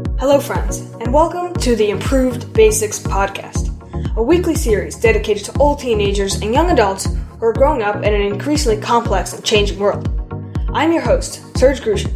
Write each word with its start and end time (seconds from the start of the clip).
Hello, 0.00 0.40
friends, 0.40 0.80
and 1.00 1.12
welcome 1.12 1.52
to 1.54 1.76
the 1.76 1.90
Improved 1.90 2.52
Basics 2.54 2.98
Podcast, 2.98 3.68
a 4.16 4.22
weekly 4.22 4.54
series 4.54 4.96
dedicated 4.96 5.44
to 5.44 5.58
all 5.58 5.76
teenagers 5.76 6.40
and 6.40 6.54
young 6.54 6.70
adults 6.70 7.06
who 7.06 7.44
are 7.44 7.52
growing 7.52 7.82
up 7.82 7.96
in 7.96 8.14
an 8.14 8.22
increasingly 8.22 8.80
complex 8.80 9.34
and 9.34 9.44
changing 9.44 9.78
world. 9.78 10.08
I'm 10.72 10.92
your 10.92 11.02
host, 11.02 11.56
Serge 11.58 11.80
Grushin. 11.80 12.14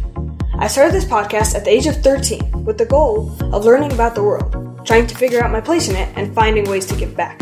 I 0.59 0.67
started 0.67 0.93
this 0.93 1.05
podcast 1.05 1.53
at 1.53 1.63
the 1.63 1.71
age 1.71 1.85
of 1.85 2.01
13 2.01 2.63
with 2.63 2.77
the 2.77 2.85
goal 2.85 3.35
of 3.53 3.65
learning 3.65 3.93
about 3.93 4.15
the 4.15 4.23
world, 4.23 4.85
trying 4.85 5.05
to 5.05 5.15
figure 5.15 5.43
out 5.43 5.51
my 5.51 5.61
place 5.61 5.87
in 5.87 5.95
it, 5.95 6.11
and 6.15 6.33
finding 6.33 6.69
ways 6.69 6.87
to 6.87 6.95
give 6.95 7.15
back. 7.15 7.41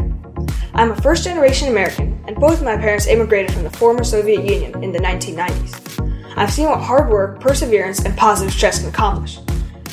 I'm 0.73 0.91
a 0.91 1.01
first 1.01 1.23
generation 1.23 1.69
American, 1.69 2.21
and 2.27 2.35
both 2.35 2.63
my 2.63 2.75
parents 2.75 3.07
immigrated 3.07 3.53
from 3.53 3.63
the 3.63 3.69
former 3.69 4.03
Soviet 4.03 4.43
Union 4.43 4.83
in 4.83 4.91
the 4.91 4.99
1990s. 4.99 6.35
I've 6.35 6.51
seen 6.51 6.67
what 6.67 6.81
hard 6.81 7.09
work, 7.11 7.39
perseverance, 7.39 8.03
and 8.03 8.17
positive 8.17 8.53
stress 8.53 8.79
can 8.79 8.89
accomplish. 8.89 9.37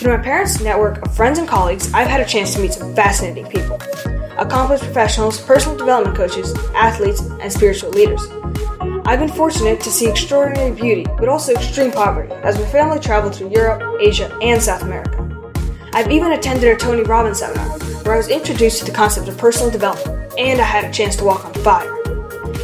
Through 0.00 0.16
my 0.16 0.22
parents' 0.22 0.62
network 0.62 1.02
of 1.02 1.14
friends 1.14 1.38
and 1.38 1.46
colleagues, 1.46 1.92
I've 1.92 2.08
had 2.08 2.22
a 2.22 2.24
chance 2.24 2.54
to 2.54 2.60
meet 2.62 2.72
some 2.72 2.94
fascinating 2.94 3.44
people 3.48 3.78
accomplished 4.38 4.82
professionals, 4.82 5.38
personal 5.38 5.76
development 5.76 6.16
coaches, 6.16 6.54
athletes, 6.74 7.20
and 7.20 7.52
spiritual 7.52 7.90
leaders. 7.90 8.26
I've 9.04 9.18
been 9.18 9.28
fortunate 9.28 9.78
to 9.82 9.90
see 9.90 10.08
extraordinary 10.08 10.70
beauty, 10.70 11.04
but 11.18 11.28
also 11.28 11.52
extreme 11.52 11.92
poverty, 11.92 12.32
as 12.36 12.58
my 12.58 12.64
family 12.68 12.98
traveled 12.98 13.34
through 13.34 13.50
Europe, 13.50 14.00
Asia, 14.00 14.34
and 14.40 14.62
South 14.62 14.80
America. 14.80 15.52
I've 15.92 16.10
even 16.10 16.32
attended 16.32 16.72
a 16.72 16.76
Tony 16.76 17.02
Robbins 17.02 17.40
seminar, 17.40 17.68
where 18.02 18.14
I 18.14 18.16
was 18.16 18.28
introduced 18.28 18.78
to 18.78 18.86
the 18.86 18.96
concept 18.96 19.28
of 19.28 19.36
personal 19.36 19.70
development, 19.70 20.32
and 20.38 20.62
I 20.62 20.64
had 20.64 20.86
a 20.86 20.90
chance 20.90 21.14
to 21.16 21.24
walk 21.24 21.44
on 21.44 21.52
fire. 21.62 21.94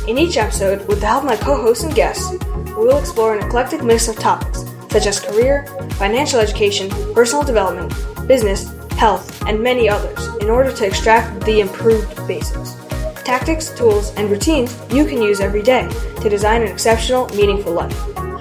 In 0.09 0.17
each 0.17 0.39
episode, 0.39 0.89
with 0.89 1.01
the 1.01 1.07
help 1.07 1.25
of 1.25 1.29
my 1.29 1.37
co 1.37 1.61
hosts 1.61 1.85
and 1.85 1.95
guests, 1.95 2.33
we 2.33 2.87
will 2.87 2.97
explore 2.97 3.37
an 3.37 3.45
eclectic 3.45 3.85
mix 3.85 4.09
of 4.09 4.17
topics 4.17 4.65
such 4.97 5.07
as 5.07 5.21
career, 5.21 5.67
financial 5.99 6.41
education, 6.41 6.89
personal 7.13 7.45
development, 7.45 7.93
business, 8.27 8.73
health, 8.93 9.43
and 9.47 9.63
many 9.63 9.91
others 9.91 10.27
in 10.41 10.49
order 10.49 10.73
to 10.73 10.87
extract 10.87 11.39
the 11.45 11.61
improved 11.61 12.17
basics. 12.27 12.77
Tactics, 13.23 13.69
tools, 13.69 14.15
and 14.15 14.31
routines 14.31 14.75
you 14.91 15.05
can 15.05 15.21
use 15.21 15.39
every 15.39 15.63
day 15.63 15.87
to 16.23 16.31
design 16.31 16.63
an 16.63 16.69
exceptional, 16.69 17.29
meaningful 17.37 17.75
life. 17.75 17.95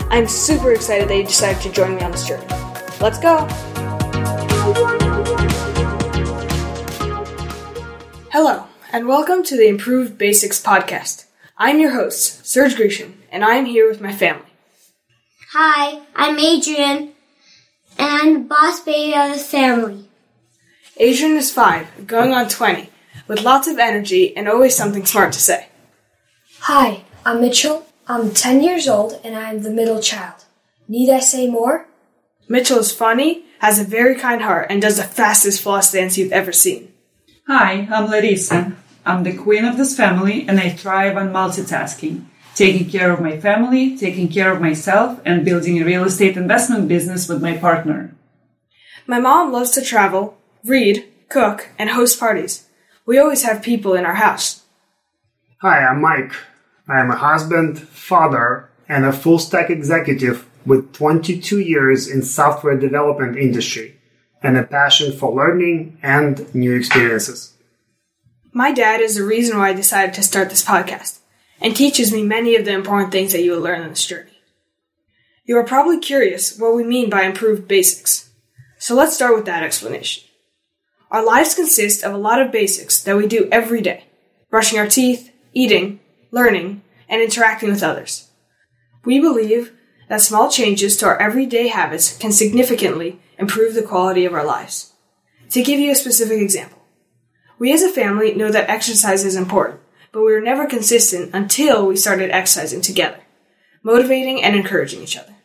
I'm 0.09 0.29
super 0.29 0.71
excited 0.71 1.09
that 1.09 1.17
you 1.17 1.23
decided 1.23 1.61
to 1.61 1.71
join 1.73 1.97
me 1.97 2.03
on 2.03 2.13
this 2.13 2.25
journey. 2.25 2.47
Let's 3.01 3.19
go! 3.19 3.45
Hello, 8.31 8.63
and 8.93 9.09
welcome 9.09 9.43
to 9.43 9.57
the 9.57 9.67
Improved 9.67 10.17
Basics 10.17 10.63
podcast. 10.63 11.25
I'm 11.57 11.81
your 11.81 11.95
host, 11.95 12.45
Serge 12.45 12.75
Grushin, 12.75 13.15
and 13.29 13.43
I 13.43 13.55
am 13.55 13.65
here 13.65 13.89
with 13.89 13.99
my 13.99 14.13
family. 14.13 14.54
Hi, 15.57 16.01
I'm 16.13 16.37
Adrian, 16.37 17.13
and 17.97 18.09
I'm 18.09 18.33
the 18.33 18.39
boss 18.41 18.81
baby 18.81 19.15
of 19.15 19.31
the 19.31 19.41
family. 19.41 20.09
Adrian 20.97 21.37
is 21.37 21.49
five, 21.49 22.05
going 22.05 22.33
on 22.33 22.49
20, 22.49 22.89
with 23.29 23.41
lots 23.41 23.65
of 23.69 23.79
energy 23.79 24.35
and 24.35 24.49
always 24.49 24.75
something 24.75 25.05
smart 25.05 25.31
to 25.31 25.39
say. 25.39 25.67
Hi, 26.63 27.05
I'm 27.25 27.39
Mitchell. 27.39 27.85
I'm 28.05 28.33
10 28.33 28.63
years 28.63 28.89
old 28.89 29.21
and 29.23 29.33
I'm 29.33 29.63
the 29.63 29.69
middle 29.69 30.01
child. 30.01 30.43
Need 30.89 31.09
I 31.09 31.21
say 31.21 31.47
more? 31.47 31.87
Mitchell 32.49 32.79
is 32.79 32.91
funny, 32.91 33.45
has 33.59 33.79
a 33.79 33.85
very 33.85 34.15
kind 34.15 34.41
heart, 34.41 34.67
and 34.69 34.81
does 34.81 34.97
the 34.97 35.03
fastest 35.03 35.61
floss 35.61 35.89
dance 35.89 36.17
you've 36.17 36.33
ever 36.33 36.51
seen. 36.51 36.91
Hi, 37.47 37.87
I'm 37.89 38.11
Larissa. 38.11 38.73
I'm 39.05 39.23
the 39.23 39.37
queen 39.37 39.63
of 39.63 39.77
this 39.77 39.95
family 39.95 40.45
and 40.49 40.59
I 40.59 40.71
thrive 40.71 41.15
on 41.15 41.31
multitasking 41.31 42.25
taking 42.55 42.89
care 42.89 43.11
of 43.11 43.21
my 43.21 43.37
family, 43.37 43.97
taking 43.97 44.29
care 44.29 44.51
of 44.51 44.61
myself, 44.61 45.19
and 45.25 45.45
building 45.45 45.79
a 45.79 45.85
real 45.85 46.05
estate 46.05 46.37
investment 46.37 46.87
business 46.87 47.27
with 47.27 47.41
my 47.41 47.55
partner. 47.57 48.15
My 49.05 49.19
mom 49.19 49.51
loves 49.51 49.71
to 49.71 49.81
travel, 49.81 50.37
read, 50.63 51.05
cook, 51.29 51.69
and 51.77 51.91
host 51.91 52.19
parties. 52.19 52.67
We 53.05 53.19
always 53.19 53.43
have 53.43 53.61
people 53.61 53.93
in 53.93 54.05
our 54.05 54.15
house. 54.15 54.63
Hi, 55.61 55.85
I'm 55.85 56.01
Mike. 56.01 56.33
I 56.87 56.99
am 56.99 57.11
a 57.11 57.15
husband, 57.15 57.79
father, 57.79 58.69
and 58.87 59.05
a 59.05 59.13
full 59.13 59.37
stack 59.37 59.69
executive 59.69 60.47
with 60.65 60.93
22 60.93 61.59
years 61.59 62.07
in 62.07 62.23
software 62.23 62.77
development 62.77 63.37
industry 63.37 63.99
and 64.41 64.57
a 64.57 64.63
passion 64.63 65.11
for 65.11 65.33
learning 65.33 65.97
and 66.01 66.53
new 66.55 66.73
experiences. 66.75 67.53
My 68.53 68.71
dad 68.71 69.01
is 69.01 69.15
the 69.15 69.23
reason 69.23 69.57
why 69.57 69.69
I 69.69 69.73
decided 69.73 70.13
to 70.15 70.23
start 70.23 70.49
this 70.49 70.63
podcast 70.63 71.19
and 71.61 71.75
teaches 71.75 72.11
me 72.11 72.23
many 72.23 72.55
of 72.55 72.65
the 72.65 72.73
important 72.73 73.11
things 73.11 73.31
that 73.31 73.43
you 73.43 73.51
will 73.51 73.61
learn 73.61 73.81
on 73.81 73.89
this 73.89 74.05
journey. 74.05 74.31
You 75.45 75.57
are 75.57 75.63
probably 75.63 75.99
curious 75.99 76.57
what 76.57 76.75
we 76.75 76.83
mean 76.83 77.09
by 77.09 77.23
improved 77.23 77.67
basics. 77.67 78.29
So 78.77 78.95
let's 78.95 79.15
start 79.15 79.35
with 79.35 79.45
that 79.45 79.63
explanation. 79.63 80.23
Our 81.11 81.23
lives 81.23 81.53
consist 81.55 82.03
of 82.03 82.13
a 82.13 82.17
lot 82.17 82.41
of 82.41 82.51
basics 82.51 83.01
that 83.03 83.15
we 83.15 83.27
do 83.27 83.47
every 83.51 83.81
day 83.81 84.05
brushing 84.49 84.79
our 84.79 84.87
teeth, 84.87 85.33
eating, 85.53 85.99
learning, 86.31 86.81
and 87.09 87.21
interacting 87.21 87.69
with 87.69 87.83
others. 87.83 88.29
We 89.03 89.19
believe 89.19 89.73
that 90.07 90.21
small 90.21 90.49
changes 90.49 90.95
to 90.97 91.05
our 91.07 91.19
everyday 91.19 91.67
habits 91.67 92.17
can 92.17 92.31
significantly 92.31 93.19
improve 93.37 93.73
the 93.73 93.83
quality 93.83 94.23
of 94.23 94.33
our 94.33 94.45
lives. 94.45 94.93
To 95.49 95.63
give 95.63 95.79
you 95.79 95.91
a 95.91 95.95
specific 95.95 96.41
example, 96.41 96.81
we 97.59 97.73
as 97.73 97.83
a 97.83 97.89
family 97.89 98.33
know 98.33 98.49
that 98.49 98.69
exercise 98.69 99.25
is 99.25 99.35
important 99.35 99.81
but 100.15 100.23
we 100.23 100.31
were 100.31 100.39
never 100.39 100.65
consistent 100.65 101.29
until 101.33 101.85
we 101.85 101.97
started 101.97 102.31
exercising 102.31 102.79
together, 102.79 103.19
motivating 103.83 104.41
and 104.41 104.55
encouraging 104.55 105.03
each 105.03 105.17
other. 105.17 105.35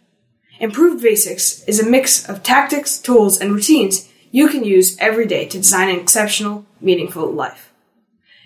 Improved 0.61 1.03
Basics 1.03 1.65
is 1.65 1.81
a 1.81 1.91
mix 1.91 2.29
of 2.29 2.45
tactics, 2.45 2.97
tools, 2.97 3.41
and 3.41 3.53
routines 3.53 4.09
you 4.31 4.47
can 4.47 4.63
use 4.63 4.97
every 5.01 5.27
day 5.27 5.45
to 5.47 5.59
design 5.59 5.89
an 5.89 5.99
exceptional, 5.99 6.67
meaningful 6.81 7.33
life. 7.33 7.73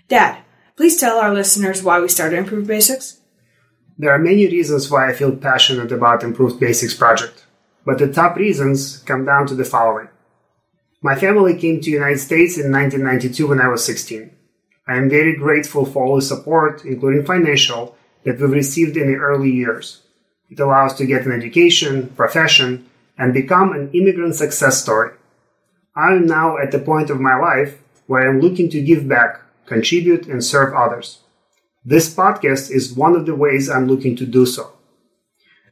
Dad, 0.08 0.38
please 0.76 0.98
tell 0.98 1.18
our 1.18 1.34
listeners 1.34 1.82
why 1.82 2.00
we 2.00 2.08
started 2.08 2.38
Improved 2.38 2.68
Basics. 2.68 3.20
There 3.98 4.10
are 4.10 4.18
many 4.18 4.46
reasons 4.46 4.90
why 4.90 5.10
I 5.10 5.12
feel 5.12 5.36
passionate 5.36 5.92
about 5.92 6.22
Improved 6.22 6.58
Basics 6.58 6.94
project, 6.94 7.44
but 7.84 7.98
the 7.98 8.10
top 8.10 8.36
reasons 8.36 8.96
come 9.04 9.26
down 9.26 9.46
to 9.48 9.54
the 9.54 9.62
following. 9.66 10.08
My 11.02 11.16
family 11.16 11.54
came 11.58 11.82
to 11.82 11.84
the 11.84 11.98
United 11.98 12.20
States 12.20 12.56
in 12.56 12.72
1992 12.72 13.46
when 13.46 13.60
I 13.60 13.68
was 13.68 13.84
16. 13.84 14.34
I 14.86 14.96
am 14.96 15.08
very 15.08 15.36
grateful 15.36 15.86
for 15.86 16.04
all 16.04 16.16
the 16.16 16.22
support, 16.22 16.84
including 16.84 17.24
financial, 17.24 17.96
that 18.24 18.38
we've 18.38 18.50
received 18.50 18.96
in 18.96 19.06
the 19.08 19.16
early 19.18 19.50
years. 19.50 20.02
It 20.50 20.60
allows 20.60 20.94
to 20.94 21.06
get 21.06 21.24
an 21.24 21.32
education, 21.32 22.10
profession, 22.10 22.88
and 23.16 23.32
become 23.32 23.72
an 23.72 23.90
immigrant 23.92 24.34
success 24.34 24.82
story. 24.82 25.12
I 25.96 26.12
am 26.12 26.26
now 26.26 26.58
at 26.58 26.70
the 26.70 26.78
point 26.78 27.08
of 27.08 27.20
my 27.20 27.36
life 27.36 27.80
where 28.06 28.28
I'm 28.28 28.40
looking 28.40 28.68
to 28.70 28.82
give 28.82 29.08
back, 29.08 29.40
contribute, 29.66 30.26
and 30.26 30.44
serve 30.44 30.74
others. 30.74 31.20
This 31.84 32.14
podcast 32.14 32.70
is 32.70 32.94
one 32.94 33.14
of 33.14 33.24
the 33.24 33.34
ways 33.34 33.70
I'm 33.70 33.86
looking 33.86 34.16
to 34.16 34.26
do 34.26 34.44
so. 34.44 34.72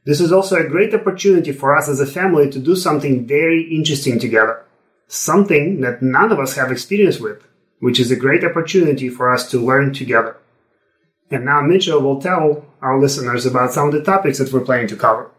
This 0.05 0.21
is 0.21 0.33
also 0.33 0.57
a 0.57 0.69
great 0.69 0.95
opportunity 0.95 1.53
for 1.53 1.77
us 1.77 1.89
as 1.89 2.01
a 2.01 2.07
family 2.07 2.51
to 2.51 2.59
do 2.59 2.77
something 2.77 3.27
very 3.27 3.63
interesting 3.63 4.19
together. 4.19 4.65
Something 5.07 5.81
that 5.83 6.03
none 6.03 6.33
of 6.33 6.39
us 6.39 6.55
have 6.57 6.73
experience 6.73 7.21
with 7.21 7.43
which 7.83 7.99
is 7.99 8.13
a 8.13 8.17
great 8.17 8.45
opportunity 8.45 9.09
for 9.09 9.35
us 9.35 9.51
to 9.51 9.59
learn 9.59 9.93
together. 9.93 10.37
And 11.33 11.45
now 11.45 11.63
Mitchell 11.63 12.01
will 12.01 12.23
tell 12.23 12.65
our 12.81 12.97
listeners 12.97 13.45
about 13.45 13.73
some 13.73 13.89
of 13.89 13.93
the 13.93 14.05
topics 14.05 14.39
that 14.39 14.53
we're 14.53 14.61
planning 14.61 14.87
to 14.87 14.97
cover. 14.97 15.33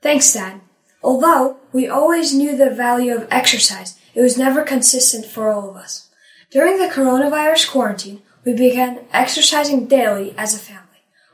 Thanks, 0.00 0.32
Dad. 0.32 0.60
Although 1.02 1.56
we 1.72 1.88
always 1.88 2.32
knew 2.32 2.56
the 2.56 2.70
value 2.70 3.12
of 3.12 3.26
exercise, 3.28 3.98
it 4.14 4.20
was 4.20 4.38
never 4.38 4.62
consistent 4.62 5.26
for 5.26 5.50
all 5.50 5.68
of 5.68 5.74
us. 5.74 6.08
During 6.52 6.78
the 6.78 6.94
coronavirus 6.94 7.72
quarantine, 7.72 8.22
we 8.44 8.52
began 8.52 9.00
exercising 9.12 9.88
daily 9.88 10.32
as 10.38 10.54
a 10.54 10.58
family. 10.58 10.82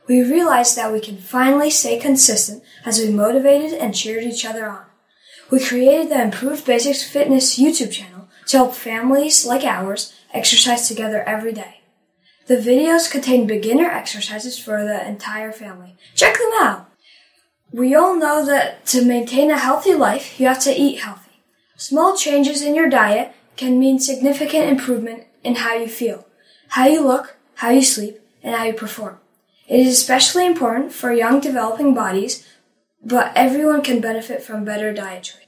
We 0.07 0.23
realized 0.23 0.75
that 0.75 0.91
we 0.91 1.01
can 1.01 1.17
finally 1.17 1.69
stay 1.69 1.99
consistent 1.99 2.63
as 2.83 2.97
we 2.97 3.11
motivated 3.11 3.73
and 3.73 3.93
cheered 3.93 4.23
each 4.23 4.43
other 4.43 4.67
on. 4.67 4.85
We 5.51 5.63
created 5.63 6.09
the 6.09 6.19
Improved 6.19 6.65
Basics 6.65 7.03
Fitness 7.03 7.59
YouTube 7.59 7.91
channel 7.91 8.22
to 8.47 8.57
help 8.57 8.73
families 8.73 9.45
like 9.45 9.63
ours 9.63 10.13
exercise 10.33 10.87
together 10.87 11.23
every 11.23 11.53
day. 11.53 11.81
The 12.47 12.57
videos 12.57 13.09
contain 13.09 13.47
beginner 13.47 13.89
exercises 13.89 14.59
for 14.59 14.83
the 14.83 15.07
entire 15.07 15.51
family. 15.51 15.95
Check 16.15 16.37
them 16.37 16.51
out! 16.59 16.89
We 17.71 17.95
all 17.95 18.15
know 18.15 18.45
that 18.45 18.85
to 18.87 19.03
maintain 19.03 19.49
a 19.49 19.57
healthy 19.57 19.93
life, 19.93 20.39
you 20.39 20.47
have 20.47 20.59
to 20.61 20.73
eat 20.73 20.99
healthy. 20.99 21.31
Small 21.75 22.15
changes 22.15 22.61
in 22.61 22.75
your 22.75 22.89
diet 22.89 23.33
can 23.55 23.79
mean 23.79 23.99
significant 23.99 24.69
improvement 24.69 25.23
in 25.43 25.55
how 25.55 25.75
you 25.75 25.87
feel, 25.87 26.27
how 26.69 26.85
you 26.85 27.01
look, 27.01 27.37
how 27.55 27.69
you 27.69 27.81
sleep, 27.81 28.19
and 28.43 28.55
how 28.55 28.65
you 28.65 28.73
perform. 28.73 29.17
It 29.67 29.79
is 29.79 29.97
especially 29.97 30.45
important 30.45 30.91
for 30.91 31.11
young 31.11 31.39
developing 31.39 31.93
bodies, 31.93 32.47
but 33.03 33.31
everyone 33.35 33.81
can 33.81 34.01
benefit 34.01 34.43
from 34.43 34.65
better 34.65 34.93
diet 34.93 35.23
choices. 35.23 35.42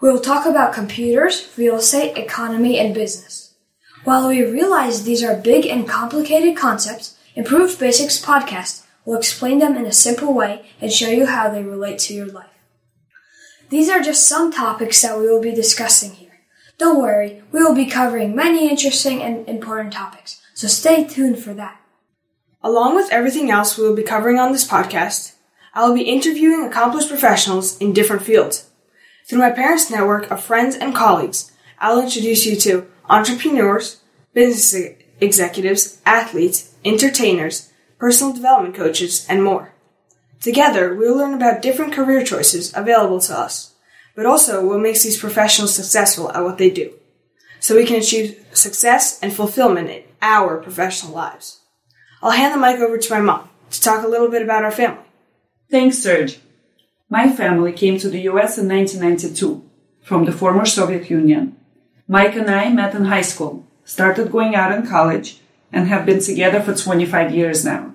We 0.00 0.10
will 0.10 0.20
talk 0.20 0.46
about 0.46 0.74
computers, 0.74 1.52
real 1.56 1.76
estate, 1.76 2.18
economy, 2.18 2.78
and 2.78 2.94
business. 2.94 3.54
While 4.04 4.28
we 4.28 4.44
realize 4.44 5.04
these 5.04 5.22
are 5.22 5.36
big 5.36 5.66
and 5.66 5.88
complicated 5.88 6.56
concepts, 6.56 7.16
Improved 7.34 7.78
Basics 7.78 8.22
podcast 8.22 8.84
will 9.04 9.16
explain 9.16 9.58
them 9.58 9.76
in 9.76 9.86
a 9.86 9.92
simple 9.92 10.34
way 10.34 10.66
and 10.80 10.92
show 10.92 11.08
you 11.08 11.26
how 11.26 11.50
they 11.50 11.62
relate 11.62 11.98
to 12.00 12.14
your 12.14 12.26
life. 12.26 12.50
These 13.70 13.88
are 13.88 14.02
just 14.02 14.28
some 14.28 14.52
topics 14.52 15.00
that 15.02 15.18
we 15.18 15.26
will 15.26 15.40
be 15.40 15.54
discussing 15.54 16.12
here. 16.12 16.40
Don't 16.76 17.00
worry, 17.00 17.42
we 17.50 17.62
will 17.62 17.74
be 17.74 17.86
covering 17.86 18.36
many 18.36 18.68
interesting 18.68 19.22
and 19.22 19.48
important 19.48 19.92
topics, 19.92 20.40
so 20.54 20.68
stay 20.68 21.04
tuned 21.04 21.38
for 21.38 21.54
that. 21.54 21.80
Along 22.62 22.94
with 22.94 23.10
everything 23.12 23.50
else 23.50 23.78
we 23.78 23.84
will 23.84 23.96
be 23.96 24.02
covering 24.02 24.38
on 24.38 24.52
this 24.52 24.68
podcast, 24.68 25.32
I 25.72 25.86
will 25.86 25.94
be 25.94 26.02
interviewing 26.02 26.64
accomplished 26.64 27.08
professionals 27.08 27.78
in 27.78 27.92
different 27.92 28.22
fields. 28.22 28.70
Through 29.26 29.38
my 29.38 29.50
parents' 29.50 29.90
network 29.90 30.30
of 30.30 30.42
friends 30.42 30.76
and 30.76 30.94
colleagues, 30.94 31.50
I'll 31.78 32.02
introduce 32.02 32.44
you 32.44 32.56
to 32.56 32.86
entrepreneurs, 33.08 34.00
business 34.34 34.96
executives, 35.20 36.00
athletes, 36.04 36.74
entertainers, 36.84 37.72
personal 37.98 38.34
development 38.34 38.74
coaches, 38.74 39.26
and 39.28 39.42
more. 39.42 39.72
Together, 40.40 40.94
we 40.94 41.08
will 41.08 41.16
learn 41.16 41.32
about 41.32 41.62
different 41.62 41.94
career 41.94 42.22
choices 42.22 42.74
available 42.76 43.20
to 43.20 43.38
us, 43.38 43.74
but 44.14 44.26
also 44.26 44.66
what 44.66 44.80
makes 44.80 45.02
these 45.02 45.18
professionals 45.18 45.74
successful 45.74 46.30
at 46.32 46.42
what 46.44 46.58
they 46.58 46.68
do, 46.68 46.92
so 47.60 47.74
we 47.74 47.86
can 47.86 47.96
achieve 47.96 48.44
success 48.52 49.18
and 49.22 49.32
fulfillment 49.32 49.88
in 49.88 50.02
our 50.20 50.58
professional 50.58 51.14
lives. 51.14 51.60
I'll 52.22 52.32
hand 52.32 52.52
the 52.52 52.58
mic 52.58 52.78
over 52.78 52.98
to 52.98 53.12
my 53.14 53.20
mom 53.20 53.48
to 53.70 53.80
talk 53.80 54.04
a 54.04 54.08
little 54.08 54.28
bit 54.28 54.42
about 54.42 54.64
our 54.64 54.70
family. 54.70 55.04
Thanks, 55.70 55.98
Serge. 55.98 56.38
My 57.10 57.30
family 57.30 57.72
came 57.72 57.98
to 57.98 58.08
the 58.08 58.22
US 58.30 58.56
in 58.56 58.68
1992 58.68 59.62
from 60.02 60.24
the 60.24 60.32
former 60.32 60.64
Soviet 60.64 61.10
Union. 61.10 61.56
Mike 62.08 62.34
and 62.34 62.50
I 62.50 62.70
met 62.70 62.94
in 62.94 63.04
high 63.04 63.22
school, 63.22 63.66
started 63.84 64.32
going 64.32 64.54
out 64.54 64.72
in 64.72 64.86
college, 64.86 65.40
and 65.72 65.88
have 65.88 66.06
been 66.06 66.20
together 66.20 66.60
for 66.60 66.74
25 66.74 67.34
years 67.34 67.64
now. 67.64 67.94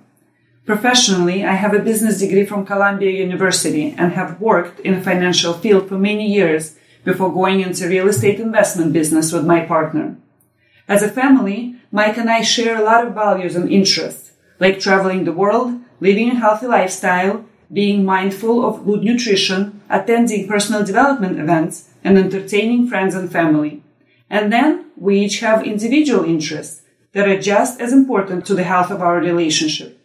Professionally, 0.66 1.44
I 1.44 1.54
have 1.54 1.74
a 1.74 1.80
business 1.80 2.20
degree 2.20 2.46
from 2.46 2.66
Columbia 2.66 3.10
University 3.10 3.96
and 3.98 4.14
have 4.14 4.40
worked 4.40 4.80
in 4.82 4.96
the 4.96 5.02
financial 5.02 5.54
field 5.54 5.90
for 5.90 5.98
many 5.98 6.32
years 6.32 6.76
before 7.04 7.34
going 7.34 7.62
into 7.62 7.88
real 7.88 8.08
estate 8.08 8.40
investment 8.40 8.94
business 8.94 9.32
with 9.32 9.46
my 9.46 9.62
partner. 9.62 10.18
As 10.88 11.02
a 11.02 11.10
family, 11.10 11.76
Mike 11.92 12.18
and 12.18 12.30
I 12.30 12.42
share 12.42 12.78
a 12.78 12.84
lot 12.84 13.08
of 13.08 13.16
values 13.16 13.56
and 13.56 13.72
interests, 13.72 14.34
like 14.60 14.80
traveling 14.80 15.24
the 15.24 15.32
world, 15.32 15.80
living 16.00 16.30
a 16.30 16.36
healthy 16.36 16.68
lifestyle, 16.68 17.46
being 17.72 18.04
mindful 18.04 18.66
of 18.66 18.86
good 18.86 19.04
nutrition, 19.04 19.82
attending 19.90 20.48
personal 20.48 20.84
development 20.84 21.40
events, 21.40 21.90
and 22.04 22.18
entertaining 22.18 22.88
friends 22.88 23.14
and 23.14 23.32
family. 23.32 23.84
And 24.30 24.52
then 24.52 24.92
we 24.96 25.20
each 25.20 25.40
have 25.40 25.66
individual 25.66 26.24
interests 26.24 26.82
that 27.14 27.28
are 27.28 27.40
just 27.40 27.80
as 27.80 27.94
important 27.94 28.46
to 28.46 28.54
the 28.54 28.64
health 28.64 28.92
of 28.92 29.02
our 29.02 29.18
relationship. 29.18 30.00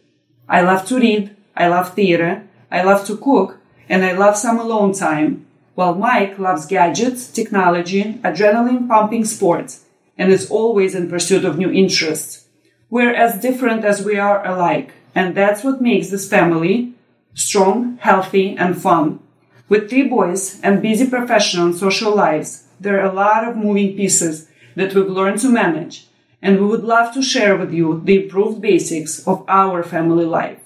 I 0.49 0.63
love 0.63 0.87
to 0.87 0.99
read, 0.99 1.37
I 1.57 1.69
love 1.69 1.95
theater, 1.95 2.47
I 2.71 2.83
love 2.83 3.07
to 3.07 3.17
cook, 3.17 3.59
and 3.89 4.05
I 4.05 4.13
love 4.13 4.37
some 4.37 4.59
alone 4.59 4.93
time, 4.93 5.47
while 5.75 5.95
Mike 5.95 6.39
loves 6.39 6.67
gadgets, 6.67 7.31
technology, 7.31 8.15
adrenaline 8.25 8.89
pumping 8.89 9.25
sports, 9.25 9.85
and 10.17 10.33
is 10.33 10.51
always 10.51 10.95
in 10.95 11.11
pursuit 11.11 11.45
of 11.45 11.59
new 11.59 11.71
interests. 11.71 12.47
We're 12.89 13.15
as 13.15 13.41
different 13.41 13.85
as 13.85 14.05
we 14.05 14.17
are 14.17 14.47
alike, 14.47 14.93
and 15.15 15.35
that's 15.35 15.65
what 15.65 15.81
makes 15.81 16.11
this 16.11 16.29
family 16.29 16.94
strong, 17.35 17.99
healthy, 18.01 18.57
and 18.57 18.81
fun. 18.81 19.21
With 19.69 19.91
three 19.91 20.09
boys 20.09 20.61
and 20.63 20.83
busy 20.83 21.09
professional 21.09 21.67
and 21.67 21.75
social 21.75 22.15
lives, 22.15 22.65
there 22.81 23.01
are 23.01 23.11
a 23.11 23.13
lot 23.13 23.47
of 23.47 23.57
moving 23.57 23.97
pieces 23.97 24.49
that 24.77 24.95
we've 24.95 25.09
learned 25.09 25.41
to 25.41 25.49
manage, 25.49 26.07
and 26.43 26.59
we 26.59 26.67
would 26.67 26.85
love 26.85 27.13
to 27.15 27.23
share 27.23 27.57
with 27.57 27.73
you 27.73 28.01
the 28.05 28.25
improved 28.25 28.61
basics 28.61 29.27
of 29.27 29.45
our 29.49 29.83
family 29.83 30.25
life. 30.25 30.61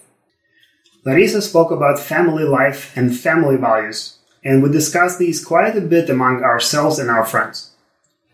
Larissa 1.05 1.41
spoke 1.41 1.71
about 1.71 1.99
family 1.99 2.45
life 2.45 2.97
and 2.97 3.17
family 3.17 3.57
values, 3.57 4.19
and 4.45 4.63
we 4.63 4.71
discussed 4.71 5.19
these 5.19 5.45
quite 5.45 5.77
a 5.77 5.81
bit 5.81 6.11
among 6.11 6.43
ourselves 6.43 6.99
and 6.99 7.11
our 7.11 7.25
friends. 7.25 7.73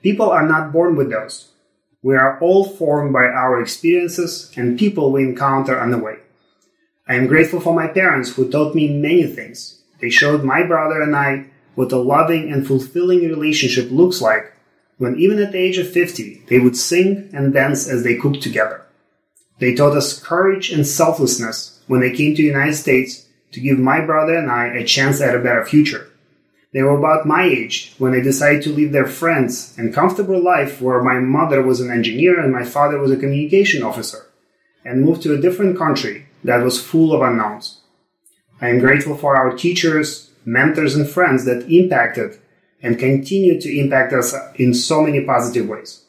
People 0.03 0.31
are 0.31 0.47
not 0.47 0.73
born 0.73 0.97
with 0.97 1.11
those. 1.11 1.51
We 2.03 2.17
are 2.17 2.39
all 2.41 2.65
formed 2.65 3.13
by 3.13 3.25
our 3.25 3.61
experiences 3.61 4.53
and 4.57 4.79
people 4.79 5.13
we 5.13 5.23
encounter 5.23 5.79
on 5.79 5.91
the 5.91 5.99
way. 5.99 6.17
I 7.06 7.17
am 7.17 7.27
grateful 7.27 7.61
for 7.61 7.75
my 7.75 7.89
parents 7.89 8.35
who 8.35 8.51
taught 8.51 8.75
me 8.75 8.89
many 8.89 9.27
things. 9.27 9.83
They 10.01 10.09
showed 10.09 10.43
my 10.43 10.62
brother 10.62 11.03
and 11.03 11.15
I 11.15 11.47
what 11.75 11.93
a 11.93 11.99
loving 11.99 12.51
and 12.51 12.67
fulfilling 12.67 13.21
relationship 13.21 13.91
looks 13.91 14.23
like 14.23 14.55
when 14.97 15.19
even 15.19 15.39
at 15.39 15.53
the 15.53 15.59
age 15.59 15.77
of 15.77 15.91
50 15.91 16.45
they 16.49 16.59
would 16.59 16.77
sing 16.77 17.29
and 17.35 17.53
dance 17.53 17.87
as 17.87 18.05
they 18.05 18.17
cooked 18.17 18.43
together. 18.43 18.87
They 19.59 19.75
taught 19.75 19.97
us 19.97 20.19
courage 20.19 20.71
and 20.71 20.87
selflessness 20.87 21.83
when 21.89 22.01
they 22.01 22.11
came 22.11 22.35
to 22.35 22.43
the 22.43 22.49
United 22.49 22.75
States 22.75 23.27
to 23.53 23.61
give 23.61 23.79
my 23.79 24.00
brother 24.00 24.37
and 24.37 24.50
I 24.50 24.69
a 24.69 24.85
chance 24.85 25.21
at 25.21 25.37
a 25.37 25.41
better 25.41 25.65
future. 25.67 26.11
They 26.73 26.83
were 26.83 26.99
about 26.99 27.27
my 27.27 27.45
age 27.45 27.95
when 27.99 28.12
they 28.12 28.23
decided 28.23 28.62
to 28.62 28.73
leave 28.73 28.93
their 28.93 29.07
friends 29.07 29.75
and 29.77 29.93
comfortable 29.93 30.43
life 30.43 30.81
where 30.81 31.03
my 31.03 31.19
mother 31.19 31.61
was 31.61 31.81
an 31.81 31.91
engineer 31.91 32.41
and 32.41 32.50
my 32.50 32.65
father 32.65 32.99
was 32.99 33.11
a 33.11 33.19
communication 33.19 33.83
officer 33.83 34.27
and 34.87 35.03
moved 35.03 35.23
to 35.23 35.35
a 35.35 35.41
different 35.41 35.77
country 35.77 36.24
that 36.44 36.62
was 36.62 36.82
full 36.82 37.12
of 37.12 37.23
unknowns. 37.23 37.81
I 38.61 38.69
am 38.69 38.79
grateful 38.79 39.17
for 39.17 39.37
our 39.37 39.56
teachers, 39.56 40.31
mentors, 40.44 40.94
and 40.94 41.08
friends 41.08 41.44
that 41.46 41.69
impacted 41.70 42.38
and 42.82 42.99
continue 42.99 43.61
to 43.61 43.79
impact 43.79 44.12
us 44.12 44.35
in 44.56 44.75
so 44.75 45.02
many 45.02 45.25
positive 45.25 45.69
ways. 45.69 46.05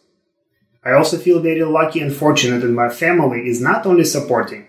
I 0.83 0.91
also 0.91 1.17
feel 1.17 1.39
very 1.39 1.63
lucky 1.63 1.99
and 2.01 2.13
fortunate 2.13 2.59
that 2.59 2.67
my 2.67 2.89
family 2.89 3.47
is 3.49 3.59
not 3.59 3.85
only 3.85 4.03
supporting, 4.03 4.67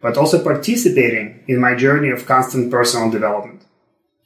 but 0.00 0.16
also 0.16 0.42
participating 0.42 1.44
in 1.48 1.60
my 1.60 1.74
journey 1.74 2.10
of 2.10 2.26
constant 2.26 2.70
personal 2.70 3.10
development. 3.10 3.62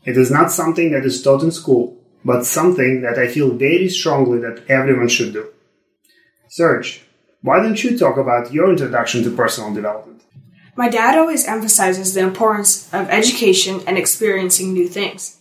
It 0.05 0.17
is 0.17 0.31
not 0.31 0.53
something 0.53 0.93
that 0.93 1.05
is 1.05 1.23
taught 1.23 1.43
in 1.43 1.51
school, 1.51 1.97
but 2.25 2.45
something 2.45 3.01
that 3.01 3.19
I 3.19 3.29
feel 3.29 3.51
very 3.51 3.89
strongly 3.89 4.39
that 4.41 4.63
everyone 4.69 5.09
should 5.09 5.33
do. 5.33 5.49
Serge, 6.49 7.03
why 7.41 7.61
don't 7.61 7.83
you 7.83 7.99
talk 7.99 8.19
about 8.19 8.53
your 8.53 8.71
introduction 8.71 9.25
to 9.25 9.35
personal 9.35 9.75
development? 9.75 10.23
My 10.75 10.89
dad 10.89 11.19
always 11.19 11.47
emphasizes 11.47 12.15
the 12.15 12.23
importance 12.23 12.93
of 12.95 13.11
education 13.11 13.83
and 13.87 13.99
experiencing 13.99 14.73
new 14.73 14.89
things. 14.89 15.39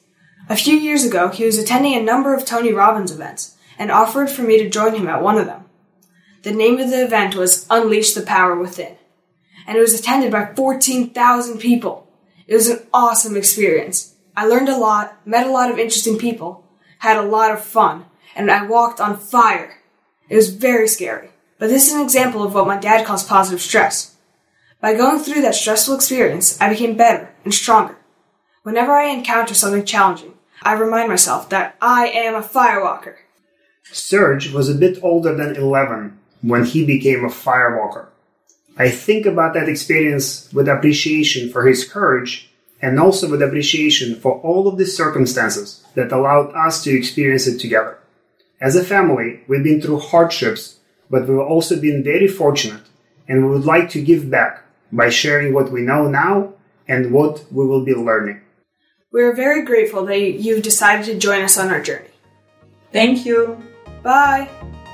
A 0.49 0.57
few 0.57 0.75
years 0.75 1.05
ago, 1.05 1.29
he 1.29 1.45
was 1.45 1.57
attending 1.57 1.93
a 1.93 2.01
number 2.01 2.35
of 2.35 2.43
Tony 2.43 2.73
Robbins 2.73 3.11
events 3.11 3.55
and 3.79 3.89
offered 3.89 4.29
for 4.29 4.41
me 4.41 4.57
to 4.57 4.69
join 4.69 4.93
him 4.93 5.07
at 5.07 5.23
one 5.23 5.37
of 5.37 5.45
them. 5.45 5.63
The 6.43 6.51
name 6.51 6.79
of 6.79 6.89
the 6.89 7.05
event 7.05 7.35
was 7.35 7.65
Unleash 7.69 8.13
the 8.13 8.23
Power 8.23 8.59
Within, 8.59 8.97
and 9.65 9.77
it 9.77 9.81
was 9.81 9.97
attended 9.97 10.33
by 10.33 10.53
14,000 10.53 11.59
people. 11.59 12.11
It 12.45 12.55
was 12.55 12.67
an 12.67 12.79
awesome 12.93 13.37
experience. 13.37 14.15
I 14.35 14.47
learned 14.47 14.67
a 14.67 14.77
lot, 14.77 15.25
met 15.25 15.47
a 15.47 15.51
lot 15.51 15.71
of 15.71 15.79
interesting 15.79 16.17
people, 16.17 16.67
had 16.99 17.15
a 17.15 17.21
lot 17.21 17.51
of 17.51 17.63
fun, 17.63 18.05
and 18.35 18.51
I 18.51 18.65
walked 18.65 18.99
on 18.99 19.17
fire. 19.17 19.77
It 20.27 20.35
was 20.35 20.53
very 20.53 20.89
scary, 20.89 21.29
but 21.57 21.69
this 21.69 21.87
is 21.87 21.93
an 21.93 22.01
example 22.01 22.43
of 22.43 22.53
what 22.53 22.67
my 22.67 22.77
dad 22.77 23.05
calls 23.05 23.23
positive 23.23 23.61
stress. 23.61 24.10
By 24.81 24.95
going 24.95 25.19
through 25.19 25.43
that 25.43 25.53
stressful 25.53 25.93
experience, 25.93 26.59
I 26.59 26.67
became 26.67 26.97
better 26.97 27.29
and 27.45 27.53
stronger. 27.53 27.97
Whenever 28.63 28.93
I 28.93 29.11
encounter 29.13 29.53
something 29.53 29.85
challenging, 29.85 30.33
I 30.63 30.73
remind 30.73 31.07
myself 31.07 31.49
that 31.49 31.75
I 31.79 32.07
am 32.07 32.33
a 32.33 32.41
firewalker. 32.41 33.15
Serge 33.91 34.51
was 34.51 34.69
a 34.69 34.75
bit 34.75 34.97
older 35.03 35.35
than 35.35 35.55
11 35.55 36.17
when 36.41 36.65
he 36.65 36.83
became 36.83 37.23
a 37.23 37.29
firewalker. 37.29 38.07
I 38.75 38.89
think 38.89 39.27
about 39.27 39.53
that 39.53 39.69
experience 39.69 40.51
with 40.51 40.67
appreciation 40.67 41.51
for 41.51 41.67
his 41.67 41.87
courage 41.87 42.49
and 42.81 42.99
also 42.99 43.29
with 43.29 43.43
appreciation 43.43 44.15
for 44.15 44.39
all 44.41 44.67
of 44.67 44.79
the 44.79 44.87
circumstances 44.87 45.85
that 45.93 46.11
allowed 46.11 46.53
us 46.55 46.83
to 46.83 46.97
experience 46.97 47.45
it 47.45 47.59
together. 47.59 47.99
As 48.59 48.75
a 48.75 48.83
family, 48.83 49.41
we've 49.47 49.63
been 49.63 49.81
through 49.81 49.99
hardships, 49.99 50.79
but 51.07 51.27
we've 51.27 51.37
also 51.37 51.79
been 51.79 52.03
very 52.03 52.27
fortunate 52.27 52.81
and 53.27 53.45
we 53.45 53.51
would 53.51 53.65
like 53.65 53.89
to 53.91 54.01
give 54.01 54.31
back 54.31 54.63
by 54.91 55.09
sharing 55.09 55.53
what 55.53 55.71
we 55.71 55.81
know 55.81 56.07
now 56.07 56.53
and 56.87 57.11
what 57.11 57.45
we 57.51 57.65
will 57.65 57.85
be 57.85 57.93
learning. 57.93 58.41
We 59.11 59.23
are 59.23 59.33
very 59.33 59.63
grateful 59.63 60.05
that 60.05 60.17
you've 60.17 60.63
decided 60.63 61.05
to 61.05 61.17
join 61.17 61.41
us 61.41 61.57
on 61.57 61.69
our 61.69 61.81
journey. 61.81 62.09
Thank 62.91 63.25
you. 63.25 63.61
Bye. 64.03 64.49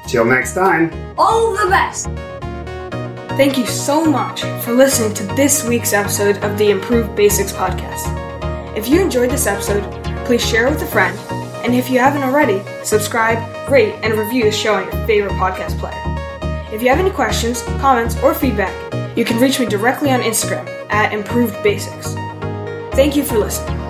Till 0.08 0.26
next 0.26 0.54
time. 0.54 0.92
All 1.18 1.54
the 1.54 1.70
best! 1.70 2.08
Thank 3.38 3.58
you 3.58 3.68
so 3.68 4.04
much 4.04 4.42
for 4.64 4.74
listening 4.74 5.14
to 5.16 5.24
this 5.36 5.64
week's 5.64 5.94
episode 5.94 6.38
of 6.44 6.58
the 6.58 6.72
Improved 6.72 7.16
Basics 7.16 7.52
podcast. 7.52 8.08
If 8.76 8.88
you 8.88 9.00
enjoyed 9.00 9.30
this 9.30 9.46
episode, 9.46 9.84
please 10.26 10.44
share 10.44 10.66
it 10.66 10.72
with 10.72 10.82
a 10.82 10.88
friend, 10.88 11.16
and 11.64 11.76
if 11.76 11.90
you 11.90 12.00
haven't 12.00 12.24
already, 12.24 12.64
subscribe, 12.84 13.38
rate, 13.70 13.94
and 14.02 14.14
review 14.16 14.46
the 14.46 14.52
show 14.52 14.76
on 14.76 14.86
your 14.86 15.06
favorite 15.06 15.34
podcast 15.34 15.78
player. 15.78 16.02
If 16.74 16.82
you 16.82 16.90
have 16.90 17.00
any 17.00 17.12
questions, 17.12 17.62
comments, 17.80 18.18
or 18.24 18.34
feedback, 18.34 18.74
you 19.18 19.26
can 19.26 19.40
reach 19.40 19.60
me 19.60 19.66
directly 19.66 20.12
on 20.12 20.22
Instagram 20.22 20.68
at 20.92 21.12
Improved 21.12 21.62
Basics. 21.64 22.14
Thank 22.94 23.16
you 23.16 23.24
for 23.24 23.40
listening. 23.40 23.87